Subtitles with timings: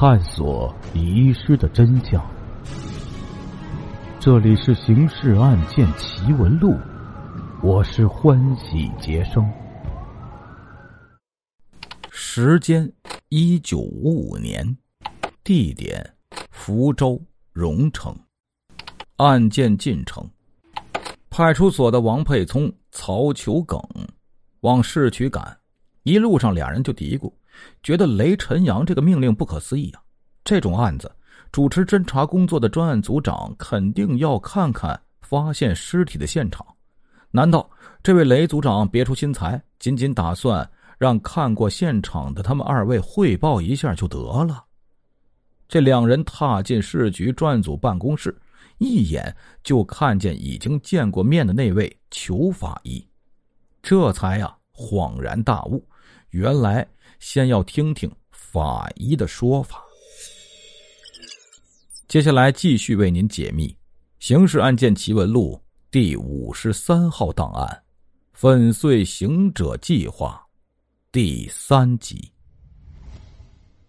[0.00, 2.26] 探索遗失的真相。
[4.18, 6.70] 这里是《刑事案件奇闻录》，
[7.62, 9.46] 我是欢喜杰生。
[12.10, 12.90] 时间：
[13.28, 14.74] 一九五五年，
[15.44, 16.14] 地点：
[16.48, 17.22] 福州
[17.52, 18.18] 荣城。
[19.16, 20.26] 案件进程：
[21.28, 23.78] 派出所的王佩聪、曹求耿
[24.60, 25.58] 往市区赶，
[26.02, 27.32] 一路上俩人就嘀咕。
[27.82, 30.00] 觉得雷晨阳这个命令不可思议啊！
[30.44, 31.10] 这种案子，
[31.52, 36.64] 主持侦查工作的专案组长肯定要看看发现尸体的现场。
[37.30, 37.68] 难道
[38.02, 44.64] 这位雷组长别出心裁，仅仅打算让看过现场的他们二位汇报一下就得了？
[45.68, 48.34] 这两人踏进市局专案组办公室，
[48.78, 53.06] 一眼就看见已经见过面的那位裘法医，
[53.82, 55.86] 这才呀恍然大悟，
[56.30, 56.86] 原来。
[57.20, 59.84] 先要听听法医的说法。
[62.08, 63.68] 接下来继续为您解密
[64.18, 65.54] 《刑事案件奇闻录》
[65.90, 67.82] 第五十三号档案——
[68.32, 70.42] 粉碎行者计划
[71.12, 72.32] 第三集。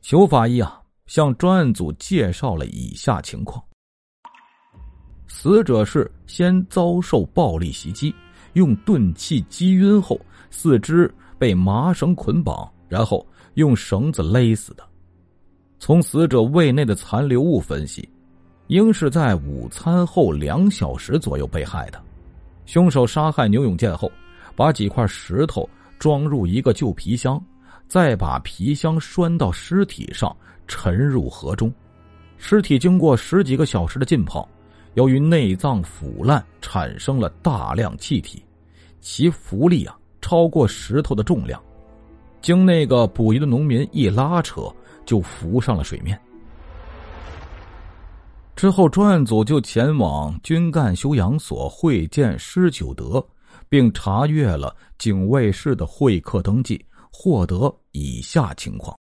[0.00, 3.62] 裘法医啊，向专案组介绍了以下情况：
[5.26, 8.14] 死者是先遭受暴力袭击，
[8.54, 10.18] 用钝器击晕后，
[10.50, 12.68] 四肢被麻绳捆绑。
[12.88, 14.82] 然后用绳子勒死的。
[15.78, 18.08] 从死者胃内的残留物分析，
[18.68, 22.00] 应是在午餐后两小时左右被害的。
[22.64, 24.10] 凶手杀害牛永健后，
[24.56, 27.38] 把几块石头装入一个旧皮箱，
[27.88, 30.34] 再把皮箱拴到尸体上，
[30.66, 31.70] 沉入河中。
[32.38, 34.48] 尸体经过十几个小时的浸泡，
[34.94, 38.42] 由于内脏腐烂，产生了大量气体，
[38.98, 41.62] 其浮力啊超过石头的重量。
[42.40, 44.72] 经那个捕鱼的农民一拉扯，
[45.04, 46.18] 就浮上了水面。
[48.54, 53.24] 之后，专案组就前往军干休养所会见施九德，
[53.68, 58.96] 并查阅了警卫室的会客登记，获得以下情况：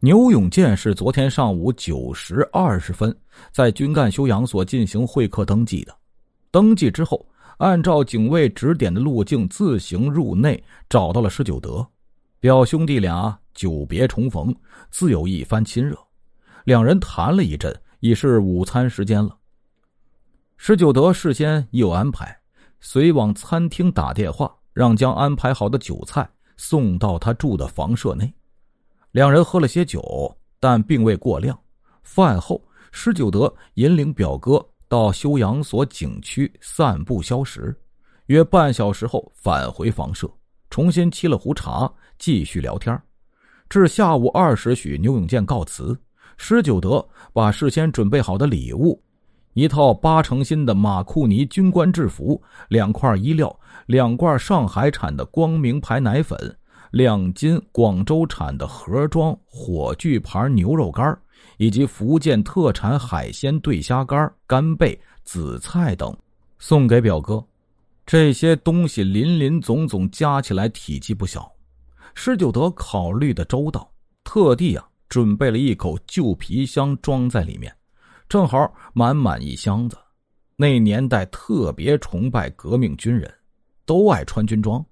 [0.00, 3.14] 牛永健是昨天上午九时二十分
[3.52, 5.94] 在军干休养所进行会客登记的，
[6.50, 7.24] 登记之后。
[7.58, 11.86] 按照警卫指点的路径自行入内，找到了施九德，
[12.38, 14.54] 表兄弟俩久别重逢，
[14.90, 15.98] 自有一番亲热。
[16.64, 19.38] 两人谈了一阵，已是午餐时间了。
[20.58, 22.40] 施九德事先已有安排，
[22.80, 26.28] 随往餐厅打电话，让将安排好的酒菜
[26.58, 28.34] 送到他住的房舍内。
[29.12, 31.58] 两人喝了些酒，但并未过量。
[32.02, 32.62] 饭后，
[32.92, 34.68] 施九德引领表哥。
[34.88, 37.76] 到休养所景区散步消食，
[38.26, 40.30] 约半小时后返回房舍，
[40.70, 43.00] 重新沏了壶茶，继续聊天。
[43.68, 45.98] 至下午二时许，牛永健告辞。
[46.36, 49.02] 施九德把事先准备好的礼物：
[49.54, 56.38] 一套八成新的马库尼军官制服，两块衣料，两罐上海产的光明牌奶粉，
[56.92, 61.18] 两斤广州产的盒装火炬牌牛肉干
[61.58, 66.14] 以及福建特产海鲜对虾干、干贝、紫菜等，
[66.58, 67.42] 送给表哥。
[68.04, 71.50] 这些东西林林总总加起来体积不小。
[72.14, 73.90] 施九德考虑的周到，
[74.22, 77.74] 特地啊准备了一口旧皮箱装在里面，
[78.28, 79.96] 正好满满一箱子。
[80.56, 83.32] 那年代特别崇拜革命军人，
[83.84, 84.84] 都爱穿军装。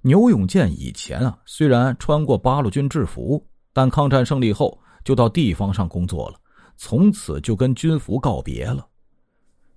[0.00, 4.78] 牛永健以前啊虽然穿过八路军制服，但抗战胜利后。
[5.04, 6.38] 就到地方上工作了，
[6.76, 8.86] 从此就跟军服告别了。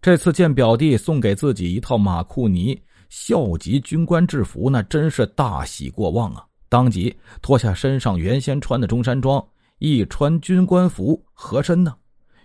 [0.01, 6.43] 这次见表弟送给自己一套马库尼校级军官制服，那真是大喜过望啊！
[6.69, 9.45] 当即脱下身上原先穿的中山装，
[9.77, 11.95] 一穿军官服合身呢，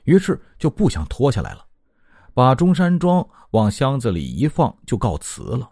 [0.04, 1.64] 于是就不想脱下来了，
[2.34, 5.70] 把中山装往箱子里一放，就告辞了。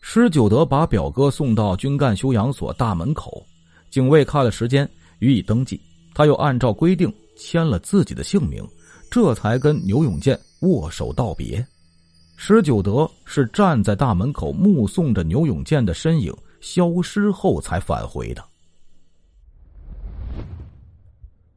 [0.00, 3.44] 施九德把表哥送到军干休养所大门口，
[3.90, 4.88] 警卫看了时间。
[5.18, 5.80] 予以登记，
[6.14, 8.66] 他又按照规定签了自己的姓名，
[9.10, 11.64] 这才跟牛永健握手道别。
[12.36, 18.44] 施九德是站在大门口目送着牛永健的身影消失后才返回的。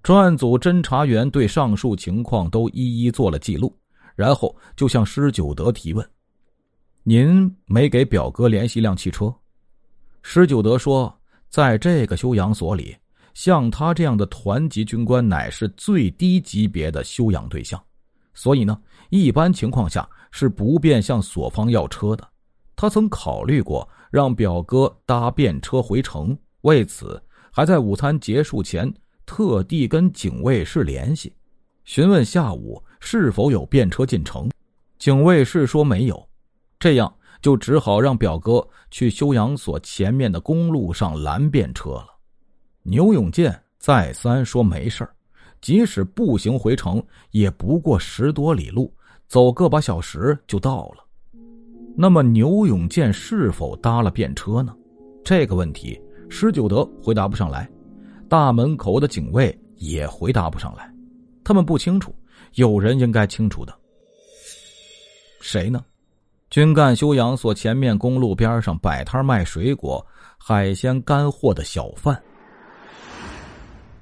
[0.01, 3.75] 专案组侦查员对上述情况都一一做了记录，
[4.15, 6.09] 然后就向施九德提问
[7.03, 9.31] ：“您没给表哥联系辆汽车？”
[10.23, 11.13] 施九德说
[11.49, 12.95] ：“在这个休养所里。”
[13.33, 17.81] 像他这样的团级军官乃是最低级别的修养对象，
[18.33, 18.79] 所以呢，
[19.09, 22.27] 一般情况下是不便向所方要车的。
[22.75, 27.21] 他曾考虑过让表哥搭便车回城，为此
[27.51, 28.93] 还在午餐结束前
[29.25, 31.33] 特地跟警卫室联系，
[31.85, 34.49] 询问下午是否有便车进城。
[34.97, 36.29] 警卫室说没有，
[36.79, 42.18] 这样就只好让表哥去修养所前面的公路上拦便车了。
[42.89, 45.07] 牛永健再三说没事
[45.61, 48.91] 即使步行回城，也不过十多里路，
[49.27, 51.05] 走个把小时就到了。
[51.95, 54.75] 那么牛永健是否搭了便车呢？
[55.23, 56.01] 这个问题
[56.31, 57.69] 施九德回答不上来，
[58.27, 60.91] 大门口的警卫也回答不上来，
[61.43, 62.11] 他们不清楚，
[62.55, 63.77] 有人应该清楚的。
[65.41, 65.85] 谁呢？
[66.49, 70.03] 军干休养所前面公路边上摆摊卖水果、
[70.39, 72.19] 海鲜干货的小贩。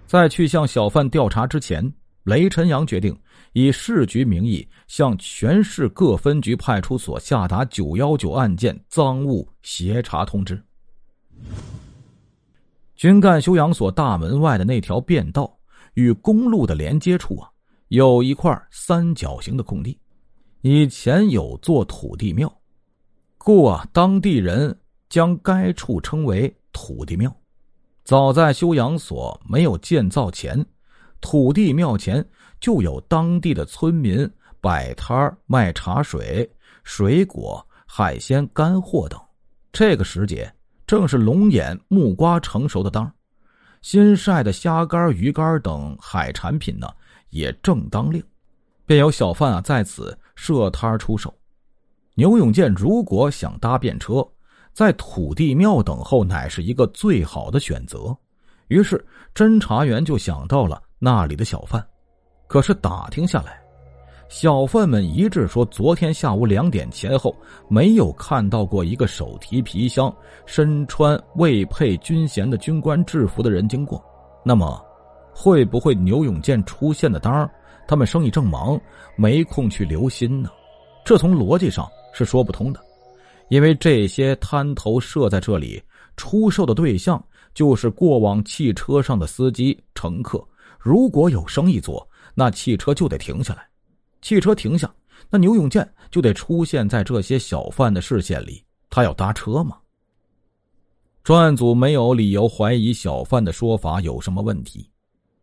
[0.08, 1.94] 在去向小贩调查之前，
[2.24, 3.16] 雷晨阳决定
[3.52, 10.64] 以市局名义向全市各分局派出所下达“九幺九”案件赃物协查通知。
[12.96, 15.60] 军干休养所大门外的那条便道
[15.96, 17.52] 与公路的连接处啊，
[17.90, 20.00] 有一块三角形的空地，
[20.62, 22.52] 以前有座土地庙，
[23.38, 24.74] 故啊，当地人
[25.10, 27.36] 将该处称为土地庙。
[28.08, 30.66] 早在修养所没有建造前，
[31.20, 32.26] 土地庙前
[32.58, 34.26] 就有当地的村民
[34.62, 36.50] 摆摊卖茶水、
[36.86, 39.20] 水果、海鲜、干货等。
[39.74, 40.50] 这个时节
[40.86, 43.12] 正是龙眼、木瓜成熟的当
[43.82, 46.88] 新晒的虾干、鱼干等海产品呢
[47.32, 48.24] 也正当令，
[48.86, 51.38] 便有小贩啊在此设摊出售。
[52.14, 54.26] 牛永健如果想搭便车。
[54.78, 58.16] 在土地庙等候乃是一个最好的选择，
[58.68, 59.04] 于是
[59.34, 61.84] 侦查员就想到了那里的小贩。
[62.46, 63.60] 可是打听下来，
[64.30, 67.36] 小贩们一致说，昨天下午两点前后
[67.68, 70.16] 没有看到过一个手提皮箱、
[70.46, 74.00] 身穿未配军衔的军官制服的人经过。
[74.46, 74.80] 那么，
[75.34, 77.50] 会不会牛永健出现的当
[77.88, 78.80] 他们生意正忙，
[79.16, 80.52] 没空去留心呢？
[81.04, 82.80] 这从逻辑上是说不通的。
[83.50, 85.82] 因为这些摊头设在这里，
[86.18, 87.24] 出售的对象
[87.54, 90.46] 就是过往汽车上的司机、乘客。
[90.78, 93.66] 如果有生意做，那汽车就得停下来。
[94.22, 94.94] 汽车停下，
[95.30, 98.62] 那牛永健就得出现在这些小贩的视线里。
[98.90, 99.78] 他要搭车吗？
[101.24, 104.90] 专案组没有理由怀疑小贩的说法有什么问题。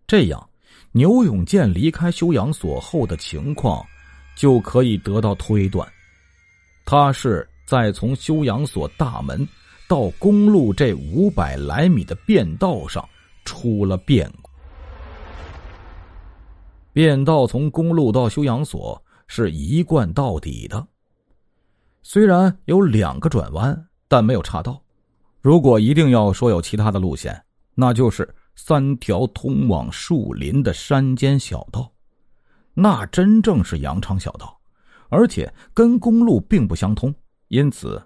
[0.06, 0.48] 这样，
[0.92, 3.84] 牛永健离开休养所后的情况
[4.36, 5.86] 就可以得到推断。
[6.84, 7.48] 他是。
[7.64, 9.46] 在从修养所大门
[9.88, 13.06] 到公路这五百来米的便道上
[13.44, 14.50] 出了变故。
[16.93, 20.87] 便道从公路到修养所是一贯到底的，
[22.02, 24.81] 虽然有两个转弯，但没有岔道。
[25.40, 27.44] 如果一定要说有其他的路线，
[27.75, 31.90] 那就是三条通往树林的山间小道，
[32.75, 34.56] 那真正是羊肠小道，
[35.08, 37.12] 而且跟公路并不相通。
[37.54, 38.02] 因此，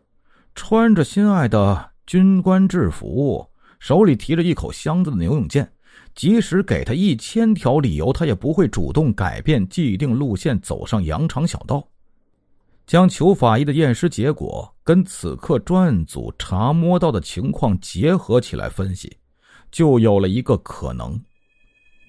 [0.54, 3.48] 穿着心爱的军官制服、
[3.78, 5.66] 手里提着一口箱子的牛永健，
[6.14, 11.82] 即使给他一千条理由，他也不会主动改变既定路线，走上羊肠小道。
[12.86, 19.10] 将裘法医的验尸结果跟此刻专案组查摸到的情况结合起来分析，
[19.70, 21.18] 就有了一个可能：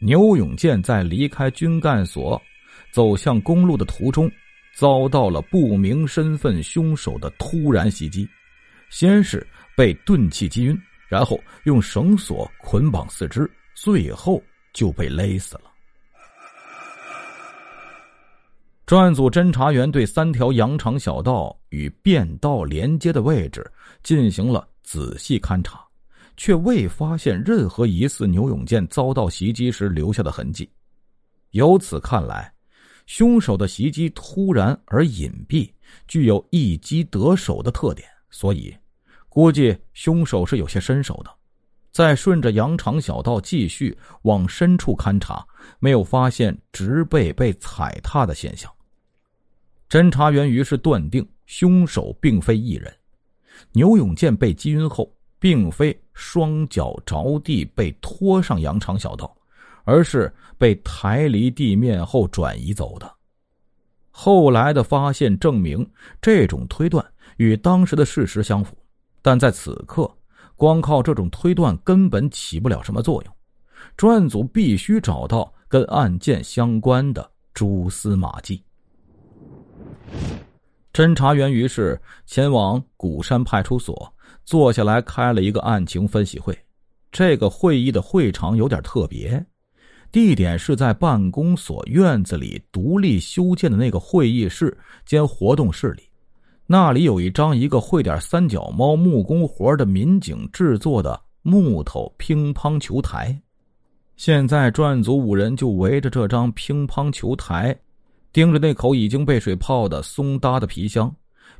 [0.02, 2.42] 牛永健在离开军干所，
[2.92, 4.30] 走向公路的途中。
[4.80, 8.26] 遭到了不明身份凶手的突然袭击，
[8.90, 9.46] 先是
[9.76, 13.46] 被钝器击晕，然后用绳索捆绑四肢，
[13.76, 15.64] 最后就被勒死了。
[18.86, 23.70] 专案组侦查员对三条羊肠小道与便道连接的位置
[24.02, 25.86] 进行了仔细勘查，
[26.38, 30.72] 却未发现任何疑似牛永健遭到袭击时留下的痕迹。
[31.52, 32.50] 由此看来。
[33.10, 35.68] 凶手的袭击突然而隐蔽，
[36.08, 38.72] 具有一击得手的特点，所以
[39.28, 41.32] 估计凶手是有些身手的。
[41.92, 45.44] 再顺着羊肠小道继续往深处勘察，
[45.80, 48.72] 没有发现植被被踩踏的现象。
[49.90, 52.96] 侦查员于是断定凶手并非一人。
[53.72, 59.36] 牛永健被击晕后，并非双脚着地被拖上羊肠小道。
[59.90, 63.12] 而是被抬离地面后转移走的。
[64.12, 65.90] 后来的发现证明，
[66.22, 67.04] 这种推断
[67.38, 68.78] 与当时的事实相符，
[69.22, 70.10] 但在此刻，
[70.56, 73.34] 光靠这种推断根本起不了什么作用。
[73.98, 78.62] 专案组必须找到跟案件相关的蛛丝马迹。
[80.94, 86.58] 侦查员于是前往鼓山派出所，坐下来开了一个案情分析会。
[87.12, 89.44] 这个会议的会场有点特别。
[90.12, 94.76] 地点是在办公所院子里独立修建的那个会议室
[95.06, 96.04] 兼活动室里，
[96.66, 103.40] 那里有一张一个会点三脚猫木工活的民警制作的木头乒乓球台。
[104.16, 107.78] 现在专案组五人就围着这张乒乓球台，
[108.34, 111.14] 盯着那口已经被水泡的松搭的皮箱。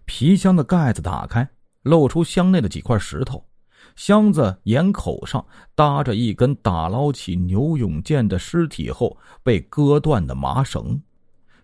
[0.06, 1.48] 皮箱的盖子打开，
[1.84, 3.44] 露出箱内的几块石头。
[4.00, 10.98] 箱子沿口上搭着一根打捞起牛永健的尸体后被割断的麻绳，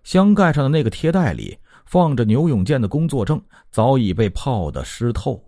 [0.03, 5.41] 箱盖上的那个贴袋里放着牛永健的工作证，早已被泡得湿透。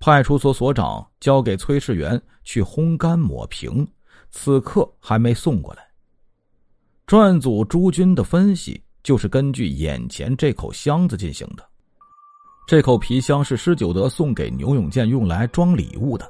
[0.00, 3.86] 派出所所长交给炊事员去烘干抹平，
[4.32, 5.86] 此刻还没送过来。
[7.06, 11.64] 专案组朱军的分析就是根据眼前这口箱子进行的。
[12.66, 16.26] 这口皮箱是施九德送给牛永健用来装礼物的。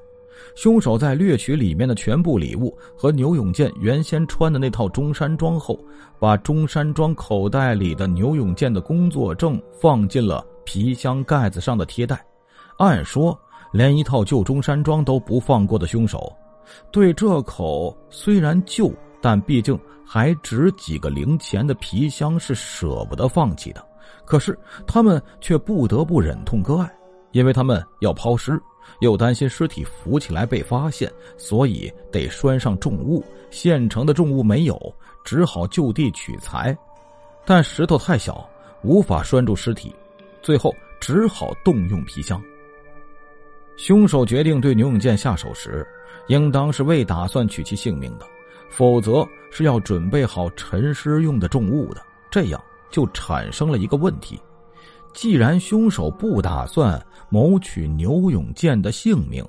[0.57, 5.79] 凶手在掠取里面的全部礼物和牛永健原先穿的那套中山装后，
[6.19, 12.25] 把中山装口袋里的牛永健的工作证放进了皮箱盖子上的贴袋。
[12.79, 13.39] 按说，
[13.73, 16.33] 连一套旧中山装都不放过的凶手，
[16.91, 23.85] 对这口虽然旧，但毕竟还值几个零钱的皮箱是舍不得放弃的。
[24.25, 26.93] 可是他们却不得不忍痛割爱，
[27.33, 28.61] 因为他们要抛尸，
[29.01, 33.25] 又担心尸体浮起来被发现，所以得拴上重物。
[33.51, 34.95] 现成的重物没有，
[35.25, 36.77] 只好就地取材，
[37.45, 38.49] 但石头太小，
[38.83, 39.95] 无法拴住尸体，
[40.43, 42.43] 最后只好动用皮箱。
[43.77, 45.87] 凶手决定对牛永健下手时，
[46.29, 48.27] 应当是未打算取其性命的，
[48.69, 52.61] 否则是要准备好沉尸用的重物的，这样。
[52.95, 54.41] 就产生了一个问题：
[55.13, 59.45] 既然凶手不打算谋取牛永健的性命，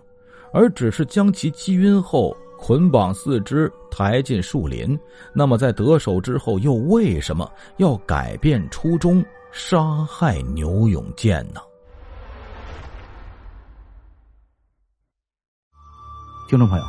[0.52, 4.98] 而只是将其击晕后捆绑四肢抬进树林，
[5.32, 7.48] 那么在得手之后又为什么
[7.78, 11.62] 要改变初衷杀害牛永健呢？
[16.50, 16.84] 听众朋友，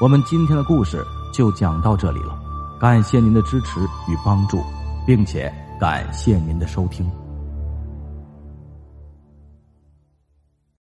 [0.00, 2.36] 我们今天的故事就讲到这里了，
[2.80, 4.60] 感谢您的支持与帮助。
[5.10, 7.19] 并且感谢您的收听。